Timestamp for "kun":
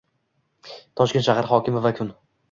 2.01-2.11